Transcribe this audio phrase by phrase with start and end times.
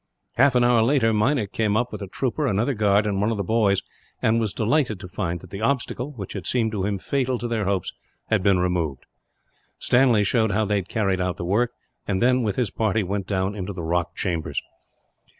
[0.31, 3.37] Half an hour later Meinik came up, with a trooper, another guard, and one of
[3.37, 3.83] the boys;
[4.19, 7.47] and was delighted to find that the obstacle, which had seemed to him fatal to
[7.47, 7.93] their hopes,
[8.25, 9.05] had been removed.
[9.77, 11.73] Stanley showed how they had carried out the work;
[12.07, 14.59] and then, with his party, went down into the rock chambers.